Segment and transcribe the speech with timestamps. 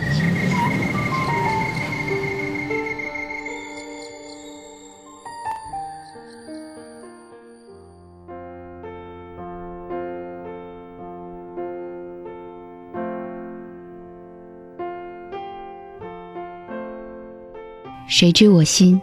[18.11, 18.99] 谁知我心？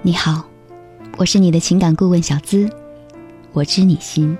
[0.00, 0.42] 你好，
[1.18, 2.66] 我是你的情感顾问小资，
[3.52, 4.34] 我知你心。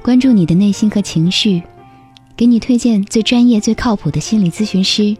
[0.00, 1.62] 关注你的内心和情绪，
[2.34, 5.14] 给你推荐最专业、最靠谱的心理咨询师，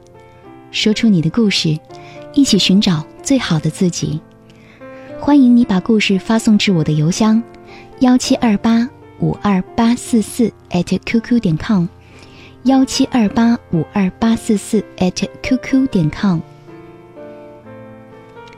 [0.73, 1.78] 说出你的故事，
[2.33, 4.19] 一起寻找最好的自己。
[5.20, 7.42] 欢迎你把故事发送至我的邮箱：
[7.98, 11.84] 幺七二八五二八四四 @QQ 点 com，
[12.62, 16.41] 幺七二八五二八四四 @QQ 点 com。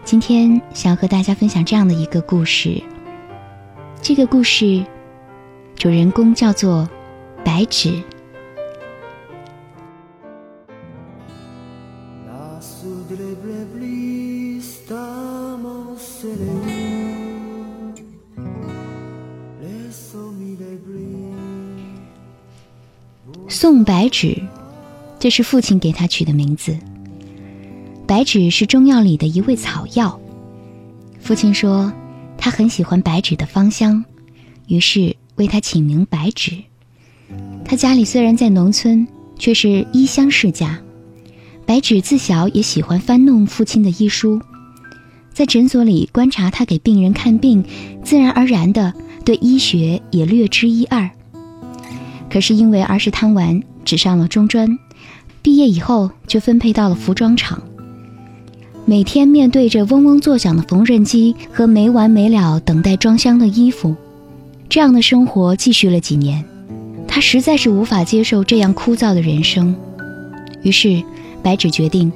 [0.05, 2.83] 今天想要和大家分享这样的一个故事。
[4.03, 4.85] 这个故事
[5.77, 6.89] 主人公叫做
[7.45, 8.03] 白纸。
[23.49, 24.43] 宋白纸，
[25.19, 26.77] 这是父亲给他取的名字。
[28.13, 30.21] 白芷是中药里的一味草药，
[31.19, 31.91] 父亲说
[32.37, 34.05] 他很喜欢白芷的芳香，
[34.67, 36.63] 于是为他起名白芷。
[37.65, 40.79] 他家里虽然在农村，却是医香世家。
[41.65, 44.39] 白芷自小也喜欢翻弄父亲的医书，
[45.33, 47.65] 在诊所里观察他给病人看病，
[48.05, 48.93] 自然而然的
[49.25, 51.09] 对医学也略知一二。
[52.29, 54.69] 可是因为儿时贪玩，只上了中专，
[55.41, 57.63] 毕业以后就分配到了服装厂。
[58.85, 63.95] 每天面对着嗡嗡作响的缝纫机和没完没了等待装箱的衣服，
[64.69, 66.45] 这样的生活继续了几年，
[67.07, 69.75] 他实在是无法接受这样枯燥的人生。
[70.63, 71.03] 于是，
[71.45, 72.13] 白芷决定，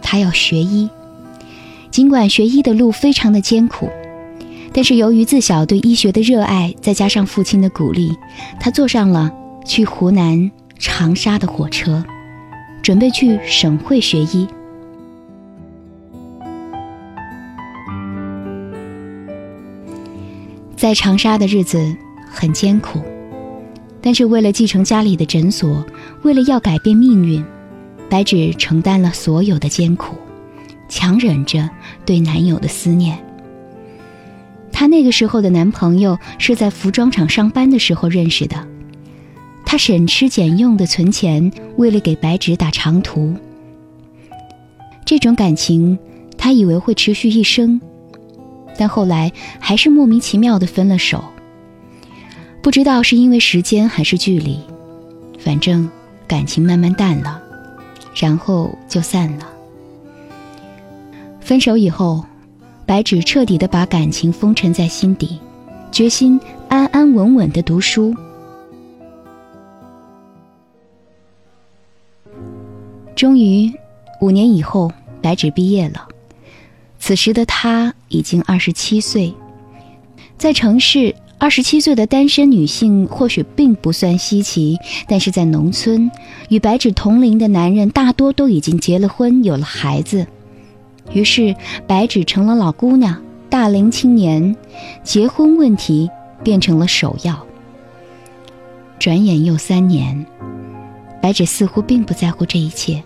[0.00, 0.88] 他要学医。
[1.90, 3.90] 尽管学医的路非常的艰苦，
[4.72, 8.10] 但是由于自小对医学的热爱，再加上父亲的鼓励，
[8.58, 9.30] 他坐上了
[9.66, 12.02] 去湖南长沙的火车，
[12.82, 14.48] 准备去省会学医。
[20.88, 21.94] 在长沙的日子
[22.30, 23.02] 很艰苦，
[24.00, 25.84] 但是为了继承家里的诊所，
[26.22, 27.44] 为了要改变命运，
[28.08, 30.16] 白芷承担了所有的艰苦，
[30.88, 31.68] 强忍着
[32.06, 33.18] 对男友的思念。
[34.72, 38.66] 她那个时候的男朋友是在服装厂上班的时候认识的，
[39.66, 43.34] 他省吃俭用的存钱，为了给白芷打长途。
[45.04, 45.98] 这种感情，
[46.38, 47.78] 他以为会持续一生。
[48.78, 51.24] 但后来还是莫名其妙的分了手，
[52.62, 54.60] 不知道是因为时间还是距离，
[55.36, 55.90] 反正
[56.28, 57.42] 感情慢慢淡了，
[58.14, 59.48] 然后就散了。
[61.40, 62.24] 分手以后，
[62.86, 65.40] 白芷彻底的把感情封沉在心底，
[65.90, 68.14] 决心安安稳稳的读书。
[73.16, 73.72] 终于，
[74.20, 76.06] 五年以后，白芷毕业了。
[76.98, 79.32] 此时的她已经二十七岁，
[80.36, 84.76] 在城市，二十七岁的单身女性或许并不算稀奇，
[85.06, 86.10] 但是在农村，
[86.48, 90.26] 与白芷同龄的男人大多都已经结了婚，有了孩子。
[91.12, 91.54] 于是，
[91.86, 94.54] 白芷成了老姑娘、大龄青年，
[95.02, 96.10] 结婚问题
[96.42, 97.46] 变成了首要。
[98.98, 100.26] 转眼又三年，
[101.22, 103.02] 白芷似乎并不在乎这一切。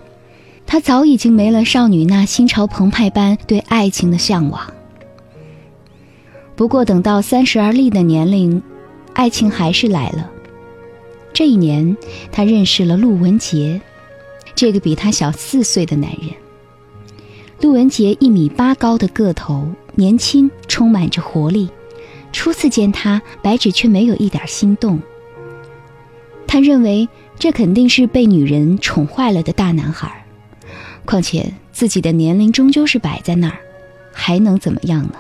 [0.73, 4.73] 她早已经没了少女那心潮澎湃般对爱情的向往。
[6.57, 8.63] 不过，等到三十而立的年龄，
[9.13, 10.31] 爱情还是来了。
[11.35, 11.95] 这一年，
[12.31, 13.79] 她认识了陆文杰，
[14.55, 16.31] 这个比她小四岁的男人。
[17.61, 21.69] 陆文杰一米八高的个头，年轻，充满着活力。
[22.33, 24.99] 初次见他，白芷却没有一点心动。
[26.47, 27.07] 他认为
[27.39, 30.11] 这肯定是被女人宠坏了的大男孩。
[31.05, 33.59] 况且自己的年龄终究是摆在那儿，
[34.13, 35.15] 还能怎么样呢？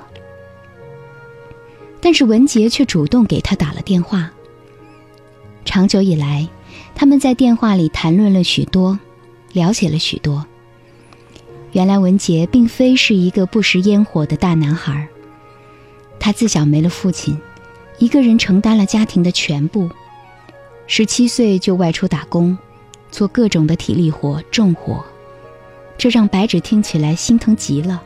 [2.00, 4.30] 但是文杰却主动给他打了电话。
[5.64, 6.48] 长久以来，
[6.94, 8.98] 他们在电话里谈论了许多，
[9.52, 10.44] 了解了许多。
[11.72, 15.08] 原来文杰并非是一个不食烟火的大男孩。
[16.18, 17.38] 他自小没了父亲，
[17.98, 19.90] 一个人承担了家庭的全部。
[20.86, 22.58] 十七岁就外出打工，
[23.10, 25.04] 做各种的体力活、重活，
[25.98, 28.02] 这让白芷听起来心疼极了。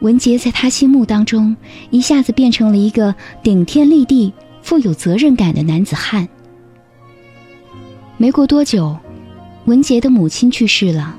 [0.00, 1.56] 文杰在他心目当中
[1.90, 4.32] 一下子变成了一个顶天立地、
[4.62, 6.28] 富有责任感的男子汉。
[8.16, 8.96] 没过多久，
[9.64, 11.16] 文杰的母亲去世了，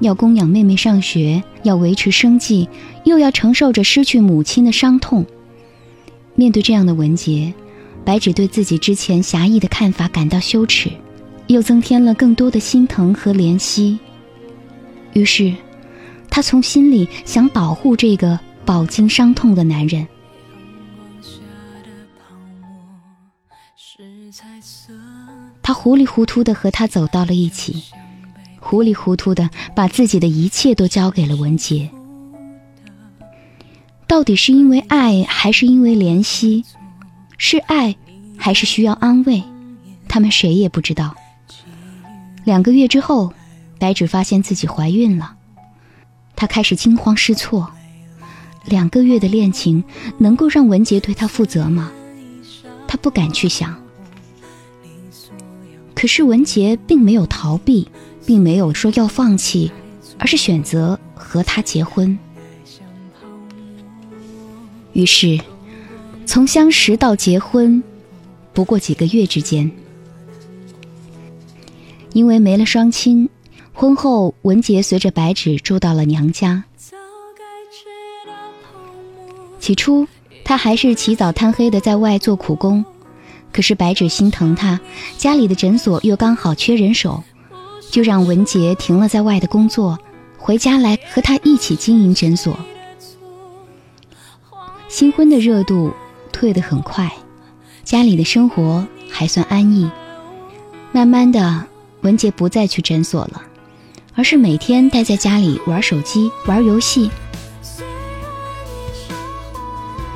[0.00, 2.68] 要供养妹妹上学，要维持生计，
[3.04, 5.24] 又要承受着失去母亲的伤痛。
[6.34, 7.52] 面对这样的文杰，
[8.04, 10.90] 白芷对自己之前狭义的看法感到羞耻，
[11.46, 13.98] 又增添了更多的心疼和怜惜。
[15.14, 15.54] 于是，
[16.28, 20.06] 她从心里想保护这个饱经伤痛的男人。
[25.62, 27.82] 她糊里糊涂的和他走到了一起，
[28.60, 31.88] 糊里糊涂的把自己的一切都交给了文杰。
[34.06, 36.64] 到底是因为爱，还是因为怜惜？
[37.38, 37.96] 是爱，
[38.36, 39.42] 还是需要安慰？
[40.06, 41.14] 他们谁也不知道。
[42.44, 43.32] 两个月之后，
[43.84, 45.36] 白芷发现自己怀孕了，
[46.34, 47.70] 她开始惊慌失措。
[48.64, 49.84] 两个月的恋情
[50.16, 51.92] 能够让文杰对她负责吗？
[52.88, 53.76] 她不敢去想。
[55.94, 57.86] 可是文杰并没有逃避，
[58.24, 59.70] 并没有说要放弃，
[60.18, 62.18] 而是选择和他结婚。
[64.94, 65.38] 于是，
[66.24, 67.82] 从相识到结婚，
[68.54, 69.70] 不过几个月之间。
[72.14, 73.28] 因为没了双亲，
[73.76, 76.62] 婚后文杰随着白芷住到了娘家。
[79.58, 80.06] 起初，
[80.44, 82.84] 他还是起早贪黑的在外做苦工，
[83.52, 84.78] 可是白芷心疼他，
[85.18, 87.24] 家里的诊所又刚好缺人手，
[87.90, 89.98] 就让文杰停了在外的工作，
[90.38, 92.56] 回家来和他一起经营诊所。
[94.88, 95.92] 新婚的热度
[96.30, 97.10] 退得很快，
[97.82, 99.90] 家里的生活还算安逸。
[100.92, 101.66] 慢慢的，
[102.02, 103.42] 文杰不再去诊所了，
[104.16, 107.10] 而是每天待在家里玩手机、玩游戏。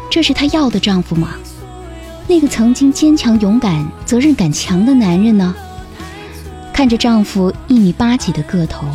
[0.08, 1.34] 这是她要的丈夫吗？
[2.26, 5.54] 那个曾经坚强勇敢、责任感强的男人呢？
[6.72, 8.86] 看着丈夫一米八几的个头，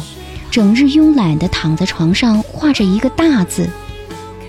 [0.49, 3.69] 整日慵懒地躺在床上画着一个大字。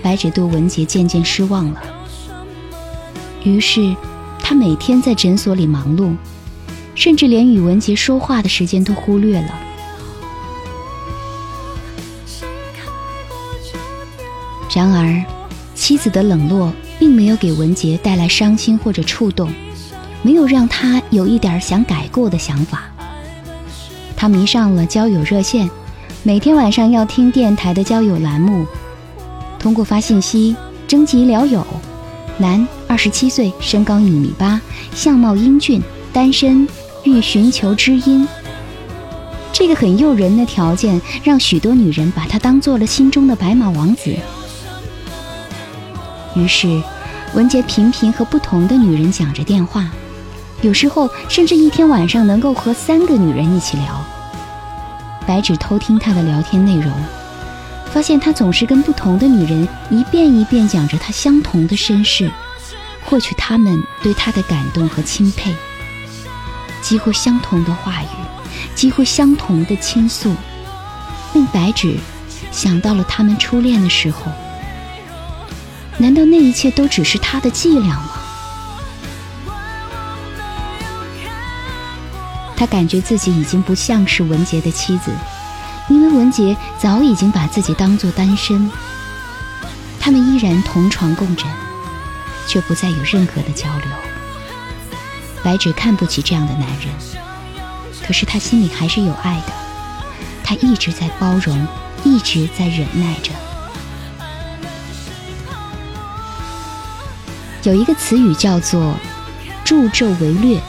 [0.01, 1.81] 白芷对文杰渐渐失望了，
[3.43, 3.95] 于是，
[4.39, 6.15] 她每天在诊所里忙碌，
[6.93, 9.59] 甚至连与文杰说话的时间都忽略了。
[14.75, 15.23] 然而，
[15.73, 16.69] 妻子的冷落
[16.99, 19.49] 并没有给文杰带来伤心或者触动，
[20.21, 22.83] 没有让他有一点想改过的想法。
[24.17, 25.69] 他迷上了交友热线，
[26.23, 28.65] 每天晚上要听电台的交友栏目。
[29.57, 30.53] 通过发信息
[30.85, 31.65] 征集聊友，
[32.37, 34.59] 男，二十七岁，身高一米八，
[34.93, 35.81] 相貌英俊，
[36.11, 36.67] 单身，
[37.05, 38.27] 欲寻求知音。
[39.53, 44.13] 这个很诱人的条件，让许多女人把他当做了心中的白马王子。
[46.35, 46.81] 于是，
[47.33, 49.89] 文杰频频和不同的女人讲着电话，
[50.61, 54.05] 有时候甚至一天晚上能够和三个女人一起聊。
[55.25, 56.91] 白芷偷听他的聊天内容。
[57.91, 62.29] 发现他总是跟不同的女人一遍一遍讲着他相同的身世，
[63.05, 65.55] 获取他们对他的感动和钦佩。
[66.81, 68.07] 几乎相同的话语，
[68.75, 70.35] 几乎相同的倾诉，
[71.33, 71.97] 令白芷
[72.51, 74.29] 想到了他们初恋的时候。
[75.97, 78.11] 难道那一切都只是他的伎俩吗？
[82.55, 85.11] 他感觉自己已经不像是文杰的妻子。
[85.87, 88.71] 因为文杰早已经把自己当作单身，
[89.99, 91.45] 他们依然同床共枕，
[92.47, 93.87] 却不再有任何的交流。
[95.43, 96.89] 白芷看不起这样的男人，
[98.03, 99.53] 可是他心里还是有爱的，
[100.43, 101.67] 他一直在包容，
[102.03, 103.31] 一直在忍耐着。
[107.65, 108.93] 有一个词语叫做
[109.65, 110.59] “助纣为虐”，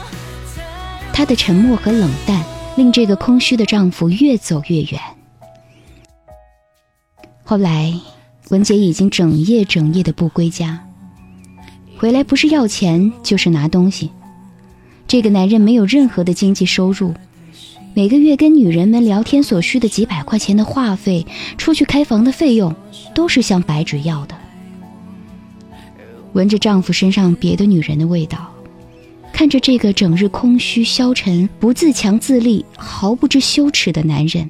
[1.13, 2.43] 她的沉默和冷淡。
[2.75, 5.01] 令这个空虚的丈夫越走越远。
[7.43, 7.91] 后来，
[8.49, 10.85] 文杰已经整夜整夜的不归家，
[11.97, 14.11] 回来不是要钱就是拿东西。
[15.07, 17.15] 这个男人没有任何的经济收入，
[17.95, 21.25] 每个月跟女人们聊天所需的几百块钱的话费、
[21.57, 22.75] 出去开房的费用，
[23.15, 24.35] 都是向白纸要的。
[26.37, 28.53] 闻着丈夫身上别的女人的味道，
[29.33, 34.47] 看着这个整日空虚消沉、不自强自立、毫不知羞耻的男人，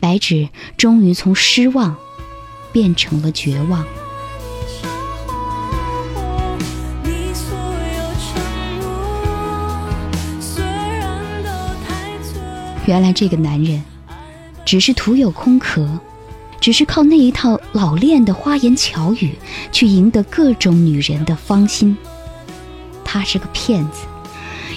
[0.00, 1.94] 白芷终于从失望
[2.72, 3.84] 变成了绝望。
[12.86, 13.80] 原来这个男人
[14.64, 15.88] 只是徒有空壳。
[16.64, 19.36] 只是靠那一套老练的花言巧语
[19.70, 21.94] 去赢得各种女人的芳心。
[23.04, 24.06] 他是个骗子，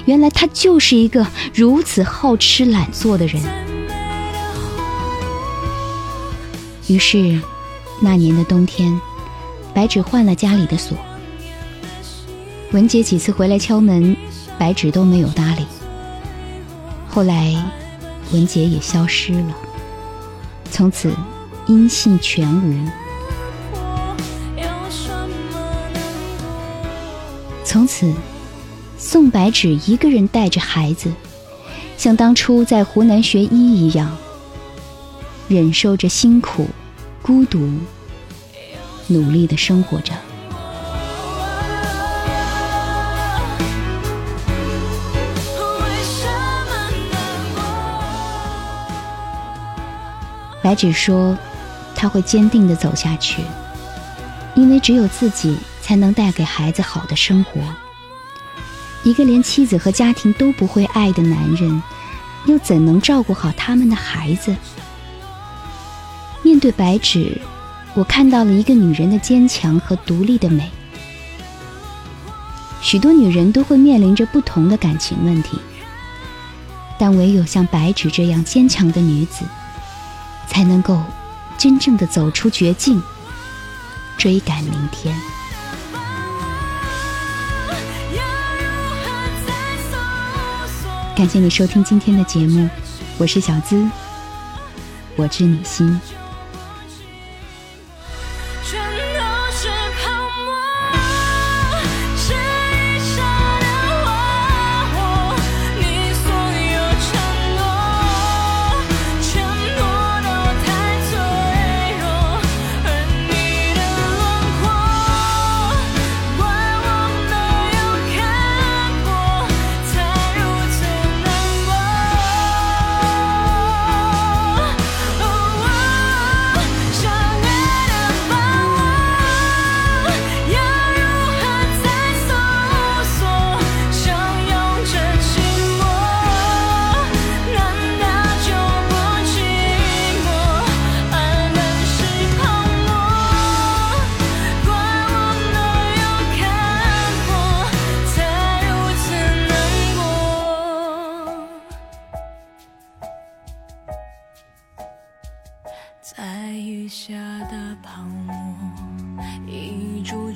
[0.04, 3.42] 原来他就是一个如此好吃懒做的人。
[6.88, 7.42] 于是，
[8.02, 9.00] 那年的冬天，
[9.74, 10.98] 白纸换了家里的锁。
[12.74, 14.14] 文杰几次回来敲门，
[14.60, 15.66] 白纸都没有搭理。
[17.08, 17.56] 后来，
[18.34, 19.56] 文杰也消失了，
[20.70, 21.16] 从此
[21.68, 22.90] 音信全无。
[27.64, 28.14] 从此，
[28.98, 31.12] 宋白芷一个人带着孩子，
[31.98, 34.18] 像当初在湖南学医一样，
[35.50, 36.70] 忍受着辛苦、
[37.22, 37.70] 孤独，
[39.08, 40.14] 努力的生活着。
[50.64, 51.38] 白纸说
[52.00, 53.42] ：“他会坚定的走下去，
[54.54, 57.60] 因为只有自己才能带给孩子好的生活。
[59.04, 61.82] 一个连妻子和家庭都不会爱的男人，
[62.46, 64.56] 又怎能照顾好他们的孩子？”
[66.44, 67.42] 面对白纸，
[67.96, 70.70] 我看到了一个女人的坚强和独立的美。
[72.80, 75.58] 许多女人都会面临着不同的感情问题，
[77.00, 79.44] 但唯有像白纸这样坚强的女子。
[80.50, 81.00] 才能够
[81.58, 83.02] 真正的走出绝境，
[84.18, 85.16] 追赶明天。
[91.16, 92.70] 感谢你收听今天的节目，
[93.18, 93.84] 我是小资，
[95.16, 96.00] 我知你心。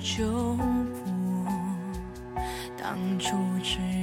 [0.02, 0.82] 就不。
[2.78, 4.01] 当初炽